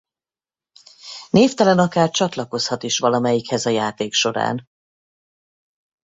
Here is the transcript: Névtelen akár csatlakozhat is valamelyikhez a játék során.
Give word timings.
Névtelen 1.29 1.79
akár 1.79 2.09
csatlakozhat 2.09 2.83
is 2.83 2.97
valamelyikhez 2.99 3.65
a 3.65 3.69
játék 3.69 4.13
során. 4.13 4.67